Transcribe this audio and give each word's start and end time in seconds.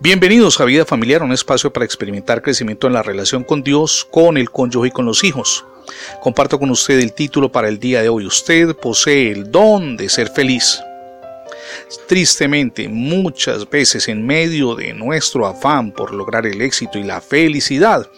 Bienvenidos 0.00 0.60
a 0.60 0.64
Vida 0.64 0.84
Familiar, 0.84 1.22
un 1.22 1.32
espacio 1.32 1.72
para 1.72 1.84
experimentar 1.84 2.42
crecimiento 2.42 2.86
en 2.86 2.92
la 2.92 3.02
relación 3.02 3.44
con 3.44 3.62
Dios, 3.62 4.06
con 4.10 4.36
el 4.36 4.50
cónyuge 4.50 4.88
y 4.88 4.90
con 4.90 5.06
los 5.06 5.24
hijos. 5.24 5.64
Comparto 6.20 6.58
con 6.58 6.70
usted 6.70 6.98
el 6.98 7.12
título 7.12 7.50
para 7.50 7.68
el 7.68 7.78
día 7.78 8.02
de 8.02 8.08
hoy. 8.08 8.26
Usted 8.26 8.74
posee 8.76 9.30
el 9.30 9.50
don 9.50 9.96
de 9.96 10.08
ser 10.08 10.28
feliz. 10.28 10.80
Tristemente, 12.08 12.88
muchas 12.88 13.68
veces 13.68 14.08
en 14.08 14.26
medio 14.26 14.74
de 14.74 14.92
nuestro 14.92 15.46
afán 15.46 15.92
por 15.92 16.12
lograr 16.12 16.46
el 16.46 16.60
éxito 16.60 16.98
y 16.98 17.02
la 17.02 17.20
felicidad, 17.20 18.08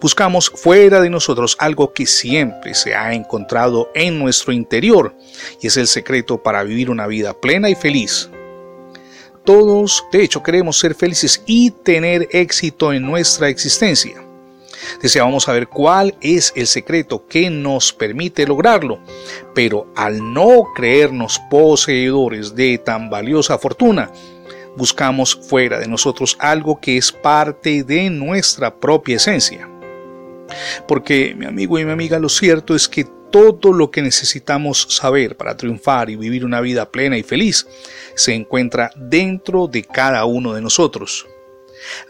buscamos 0.00 0.50
fuera 0.50 1.00
de 1.00 1.10
nosotros 1.10 1.56
algo 1.58 1.92
que 1.92 2.06
siempre 2.06 2.74
se 2.74 2.94
ha 2.94 3.12
encontrado 3.12 3.90
en 3.94 4.18
nuestro 4.18 4.52
interior 4.52 5.14
y 5.60 5.66
es 5.66 5.76
el 5.76 5.86
secreto 5.86 6.42
para 6.42 6.62
vivir 6.62 6.90
una 6.90 7.06
vida 7.06 7.34
plena 7.34 7.68
y 7.68 7.74
feliz. 7.74 8.30
Todos, 9.46 10.04
de 10.10 10.24
hecho, 10.24 10.42
queremos 10.42 10.76
ser 10.76 10.96
felices 10.96 11.40
y 11.46 11.70
tener 11.70 12.28
éxito 12.32 12.92
en 12.92 13.02
nuestra 13.02 13.48
existencia. 13.48 14.20
Deseamos 15.00 15.44
saber 15.44 15.68
cuál 15.68 16.16
es 16.20 16.52
el 16.56 16.66
secreto 16.66 17.26
que 17.28 17.48
nos 17.48 17.92
permite 17.92 18.44
lograrlo, 18.44 18.98
pero 19.54 19.86
al 19.94 20.32
no 20.32 20.64
creernos 20.74 21.40
poseedores 21.48 22.56
de 22.56 22.78
tan 22.78 23.08
valiosa 23.08 23.56
fortuna, 23.56 24.10
buscamos 24.76 25.38
fuera 25.48 25.78
de 25.78 25.86
nosotros 25.86 26.36
algo 26.40 26.80
que 26.80 26.96
es 26.96 27.12
parte 27.12 27.84
de 27.84 28.10
nuestra 28.10 28.74
propia 28.74 29.16
esencia. 29.16 29.68
Porque, 30.88 31.36
mi 31.36 31.46
amigo 31.46 31.78
y 31.78 31.84
mi 31.84 31.92
amiga, 31.92 32.18
lo 32.18 32.28
cierto 32.28 32.74
es 32.74 32.88
que 32.88 33.06
todo 33.30 33.72
lo 33.72 33.90
que 33.90 34.02
necesitamos 34.02 34.86
saber 34.90 35.36
para 35.36 35.56
triunfar 35.56 36.10
y 36.10 36.16
vivir 36.16 36.44
una 36.44 36.60
vida 36.60 36.90
plena 36.90 37.18
y 37.18 37.22
feliz 37.22 37.66
se 38.14 38.34
encuentra 38.34 38.90
dentro 38.96 39.66
de 39.66 39.82
cada 39.84 40.24
uno 40.24 40.54
de 40.54 40.62
nosotros 40.62 41.26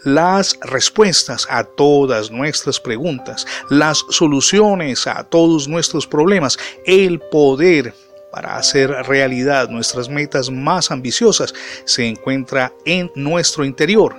las 0.03 0.57
respuestas 0.61 1.47
a 1.49 1.63
todas 1.63 2.31
nuestras 2.31 2.79
preguntas, 2.79 3.45
las 3.69 4.03
soluciones 4.09 5.07
a 5.07 5.23
todos 5.23 5.67
nuestros 5.67 6.07
problemas, 6.07 6.57
el 6.85 7.19
poder 7.19 7.93
para 8.31 8.57
hacer 8.57 8.89
realidad 8.89 9.69
nuestras 9.69 10.09
metas 10.09 10.49
más 10.49 10.91
ambiciosas 10.91 11.53
se 11.85 12.05
encuentra 12.05 12.73
en 12.85 13.11
nuestro 13.15 13.65
interior. 13.65 14.15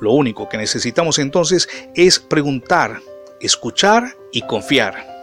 Lo 0.00 0.12
único 0.12 0.48
que 0.48 0.58
necesitamos 0.58 1.18
entonces 1.18 1.68
es 1.94 2.18
preguntar, 2.18 3.00
escuchar 3.40 4.16
y 4.32 4.42
confiar. 4.42 5.17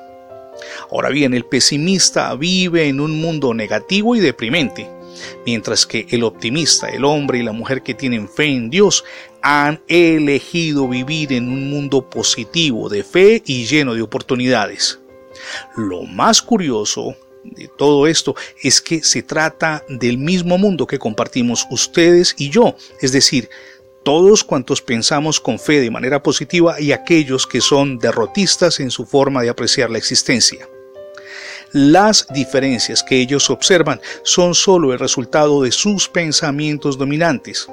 Ahora 0.91 1.09
bien, 1.09 1.33
el 1.33 1.45
pesimista 1.45 2.33
vive 2.35 2.87
en 2.87 2.99
un 2.99 3.19
mundo 3.19 3.53
negativo 3.53 4.15
y 4.15 4.19
deprimente 4.19 4.95
mientras 5.45 5.85
que 5.85 6.07
el 6.09 6.23
optimista, 6.23 6.89
el 6.89 7.05
hombre 7.05 7.39
y 7.39 7.43
la 7.43 7.51
mujer 7.51 7.83
que 7.83 7.93
tienen 7.93 8.27
fe 8.27 8.45
en 8.45 8.69
Dios, 8.69 9.03
han 9.41 9.81
elegido 9.87 10.87
vivir 10.87 11.33
en 11.33 11.49
un 11.49 11.69
mundo 11.69 12.09
positivo 12.09 12.89
de 12.89 13.03
fe 13.03 13.43
y 13.45 13.65
lleno 13.65 13.93
de 13.93 14.01
oportunidades. 14.01 14.99
Lo 15.75 16.03
más 16.03 16.41
curioso 16.41 17.15
de 17.43 17.67
todo 17.67 18.07
esto 18.07 18.35
es 18.63 18.81
que 18.81 19.03
se 19.03 19.21
trata 19.21 19.83
del 19.87 20.17
mismo 20.17 20.57
mundo 20.57 20.87
que 20.87 20.97
compartimos 20.97 21.67
ustedes 21.69 22.33
y 22.37 22.49
yo, 22.49 22.75
es 23.01 23.11
decir, 23.11 23.49
todos 24.03 24.43
cuantos 24.43 24.81
pensamos 24.81 25.39
con 25.39 25.59
fe 25.59 25.81
de 25.81 25.91
manera 25.91 26.21
positiva 26.21 26.79
y 26.79 26.91
aquellos 26.91 27.47
que 27.47 27.61
son 27.61 27.97
derrotistas 27.97 28.79
en 28.79 28.91
su 28.91 29.05
forma 29.05 29.41
de 29.41 29.49
apreciar 29.49 29.89
la 29.89 29.97
existencia. 29.97 30.67
Las 31.77 32.25
diferencias 32.29 33.03
que 33.03 33.19
ellos 33.19 33.49
observan 33.49 33.99
son 34.23 34.55
solo 34.55 34.93
el 34.93 34.99
resultado 34.99 35.61
de 35.61 35.73
sus 35.73 36.07
pensamientos 36.07 36.97
dominantes. 36.97 37.67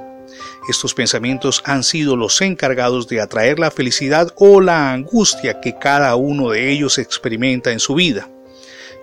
Estos 0.68 0.92
pensamientos 0.92 1.62
han 1.64 1.84
sido 1.84 2.16
los 2.16 2.40
encargados 2.40 3.06
de 3.06 3.20
atraer 3.20 3.60
la 3.60 3.70
felicidad 3.70 4.34
o 4.34 4.60
la 4.60 4.92
angustia 4.92 5.60
que 5.60 5.78
cada 5.78 6.16
uno 6.16 6.50
de 6.50 6.72
ellos 6.72 6.98
experimenta 6.98 7.70
en 7.70 7.78
su 7.78 7.94
vida. 7.94 8.28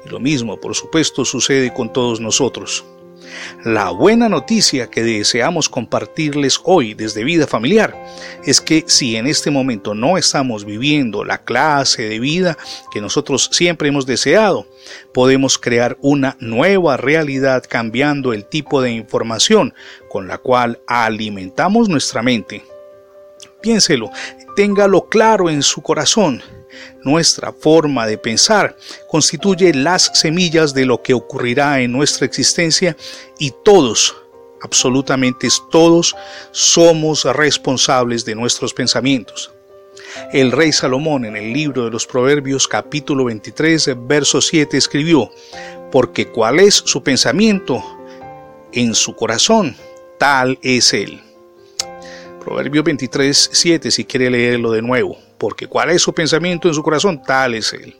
Y 0.06 0.10
lo 0.10 0.20
mismo, 0.20 0.60
por 0.60 0.76
supuesto, 0.76 1.24
sucede 1.24 1.74
con 1.74 1.94
todos 1.94 2.20
nosotros. 2.20 2.84
La 3.64 3.90
buena 3.90 4.30
noticia 4.30 4.90
que 4.90 5.04
deseamos 5.04 5.70
compartirles 5.70 6.60
hoy 6.64 6.94
desde 6.94 7.24
vida 7.24 7.48
familiar 7.48 7.96
es 8.46 8.62
que 8.62 8.84
si 8.88 9.16
en 9.16 9.28
este 9.28 9.52
momento 9.52 9.94
no 9.94 10.18
estamos 10.18 10.66
viviendo 10.66 11.24
la 11.26 11.44
clase 11.44 12.04
de 12.04 12.20
vida 12.20 12.58
que 12.92 13.02
nosotros 13.02 13.50
siempre 13.52 13.90
hemos 13.90 14.06
deseado, 14.06 14.68
podemos 15.14 15.58
crear 15.58 15.98
una 16.02 16.38
nueva 16.40 16.98
realidad 16.98 17.64
cambiando 17.68 18.34
el 18.34 18.46
tipo 18.46 18.82
de 18.82 18.92
información 18.92 19.74
con 20.10 20.28
la 20.28 20.38
cual 20.38 20.80
alimentamos 20.88 21.90
nuestra 21.90 22.22
mente. 22.22 22.64
Piénselo, 23.62 24.10
téngalo 24.56 25.10
claro 25.10 25.50
en 25.50 25.64
su 25.64 25.82
corazón 25.82 26.42
nuestra 27.04 27.52
forma 27.52 28.08
de 28.08 28.18
pensar 28.18 28.76
constituye 29.08 29.74
las 29.74 30.12
semillas 30.14 30.74
de 30.74 30.86
lo 30.86 31.02
que 31.02 31.14
ocurrirá 31.14 31.82
en 31.82 31.92
nuestra 31.92 32.26
existencia 32.26 32.96
y 33.38 33.54
todos, 33.64 34.16
absolutamente 34.62 35.48
todos, 35.72 36.16
somos 36.52 37.26
responsables 37.26 38.26
de 38.26 38.36
nuestros 38.36 38.74
pensamientos. 38.74 39.52
El 40.34 40.52
rey 40.52 40.72
Salomón 40.72 41.26
en 41.26 41.36
el 41.36 41.54
libro 41.54 41.86
de 41.86 41.92
los 41.92 42.06
Proverbios 42.06 42.68
capítulo 42.68 43.26
23, 43.26 43.92
verso 44.08 44.42
7 44.42 44.78
escribió, 44.78 45.32
porque 45.92 46.30
cuál 46.30 46.60
es 46.60 46.76
su 46.76 47.04
pensamiento 47.04 47.84
en 48.72 48.96
su 48.96 49.16
corazón, 49.16 49.76
tal 50.18 50.58
es 50.62 50.94
él. 50.94 51.22
Proverbios 52.40 52.84
23, 52.84 53.50
7, 53.54 53.92
si 53.92 54.06
quiere 54.06 54.30
leerlo 54.30 54.72
de 54.72 54.82
nuevo 54.82 55.18
porque 55.40 55.68
cuál 55.68 55.90
es 55.90 56.04
su 56.04 56.14
pensamiento 56.14 56.68
en 56.68 56.76
su 56.76 56.84
corazón, 56.84 57.24
tal 57.24 57.56
es 57.56 57.74
él. 57.74 57.96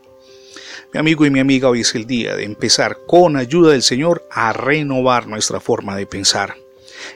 Mi 0.94 1.00
amigo 1.00 1.26
y 1.26 1.30
mi 1.30 1.40
amiga, 1.40 1.70
hoy 1.70 1.82
es 1.82 1.96
el 1.96 2.06
día 2.06 2.36
de 2.36 2.44
empezar 2.44 2.98
con 3.08 3.38
ayuda 3.38 3.72
del 3.72 3.82
Señor 3.82 4.28
a 4.30 4.54
renovar 4.54 5.28
nuestra 5.28 5.60
forma 5.60 5.96
de 5.96 6.06
pensar. 6.06 6.56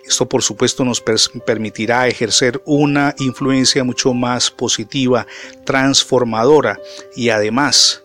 Esto 0.06 0.30
por 0.30 0.42
supuesto 0.42 0.86
nos 0.86 1.02
permitirá 1.02 2.08
ejercer 2.08 2.62
una 2.66 3.14
influencia 3.20 3.84
mucho 3.84 4.14
más 4.14 4.50
positiva, 4.50 5.28
transformadora 5.66 6.80
y 7.16 7.30
además 7.30 8.04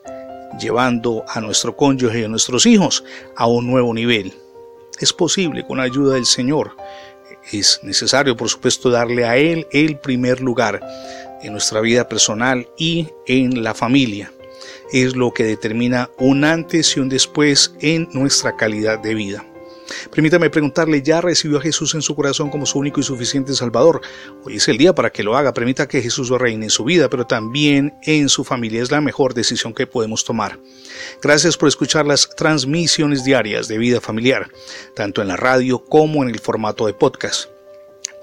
llevando 0.58 1.24
a 1.28 1.40
nuestro 1.40 1.76
cónyuge 1.76 2.20
y 2.20 2.24
a 2.24 2.28
nuestros 2.28 2.66
hijos 2.66 3.04
a 3.36 3.46
un 3.46 3.66
nuevo 3.66 3.94
nivel. 3.94 4.32
Es 4.98 5.12
posible 5.12 5.64
con 5.64 5.78
ayuda 5.78 6.14
del 6.14 6.26
Señor. 6.26 6.74
Es 7.52 7.80
necesario 7.82 8.36
por 8.36 8.48
supuesto 8.48 8.90
darle 8.90 9.24
a 9.24 9.36
Él 9.36 9.66
el 9.72 9.98
primer 9.98 10.40
lugar 10.40 10.80
en 11.42 11.52
nuestra 11.52 11.80
vida 11.80 12.08
personal 12.08 12.68
y 12.76 13.08
en 13.26 13.62
la 13.62 13.74
familia. 13.74 14.32
Es 14.92 15.16
lo 15.16 15.32
que 15.32 15.44
determina 15.44 16.10
un 16.18 16.44
antes 16.44 16.96
y 16.96 17.00
un 17.00 17.08
después 17.08 17.74
en 17.80 18.08
nuestra 18.12 18.56
calidad 18.56 18.98
de 18.98 19.14
vida. 19.14 19.44
Permítame 20.10 20.50
preguntarle, 20.50 21.02
¿ya 21.02 21.20
recibió 21.20 21.58
a 21.58 21.62
Jesús 21.62 21.94
en 21.94 22.02
su 22.02 22.14
corazón 22.14 22.50
como 22.50 22.66
su 22.66 22.78
único 22.78 23.00
y 23.00 23.02
suficiente 23.02 23.54
Salvador? 23.54 24.00
Hoy 24.44 24.56
es 24.56 24.68
el 24.68 24.78
día 24.78 24.94
para 24.94 25.10
que 25.10 25.22
lo 25.22 25.36
haga. 25.36 25.54
Permita 25.54 25.88
que 25.88 26.02
Jesús 26.02 26.28
reine 26.30 26.66
en 26.66 26.70
su 26.70 26.84
vida, 26.84 27.08
pero 27.08 27.26
también 27.26 27.94
en 28.02 28.28
su 28.28 28.44
familia. 28.44 28.82
Es 28.82 28.90
la 28.90 29.00
mejor 29.00 29.34
decisión 29.34 29.74
que 29.74 29.86
podemos 29.86 30.24
tomar. 30.24 30.58
Gracias 31.22 31.56
por 31.56 31.68
escuchar 31.68 32.06
las 32.06 32.28
transmisiones 32.36 33.24
diarias 33.24 33.68
de 33.68 33.78
vida 33.78 34.00
familiar, 34.00 34.50
tanto 34.94 35.22
en 35.22 35.28
la 35.28 35.36
radio 35.36 35.84
como 35.84 36.22
en 36.22 36.30
el 36.30 36.40
formato 36.40 36.86
de 36.86 36.94
podcast. 36.94 37.48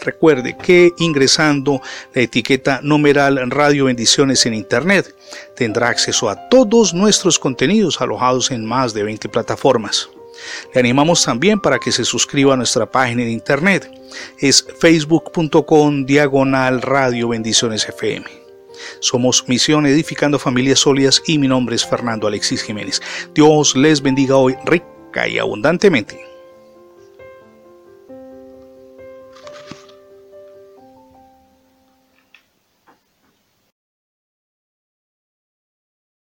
Recuerde 0.02 0.58
que 0.58 0.92
ingresando 1.00 1.82
la 2.14 2.22
etiqueta 2.22 2.80
numeral 2.84 3.50
Radio 3.50 3.86
Bendiciones 3.86 4.46
en 4.46 4.54
Internet 4.54 5.16
tendrá 5.56 5.90
acceso 5.90 6.30
a 6.30 6.50
todos 6.50 6.94
nuestros 6.94 7.40
contenidos 7.40 8.02
alojados 8.02 8.52
en 8.52 8.66
más 8.66 8.94
de 8.94 9.04
20 9.04 9.30
plataformas. 9.30 10.10
Le 10.74 10.80
animamos 10.80 11.24
también 11.24 11.60
para 11.60 11.80
que 11.80 11.92
se 11.92 12.06
suscriba 12.06 12.54
a 12.54 12.58
nuestra 12.58 12.90
página 12.90 13.24
de 13.24 13.32
internet. 13.32 13.92
Es 14.40 14.66
facebook.com 14.80 16.06
diagonal 16.06 16.82
Radio 16.82 17.30
Bendiciones 17.30 17.88
FM. 17.88 18.26
Somos 19.00 19.46
Misión 19.48 19.86
Edificando 19.86 20.40
Familias 20.40 20.80
Sólidas 20.80 21.22
y 21.26 21.38
mi 21.38 21.48
nombre 21.48 21.76
es 21.76 21.86
Fernando 21.86 22.28
Alexis 22.28 22.64
Jiménez. 22.64 23.02
Dios 23.34 23.76
les 23.76 24.02
bendiga 24.02 24.36
hoy 24.36 24.56
rica 24.66 25.28
y 25.28 25.40
abundantemente. 25.40 26.25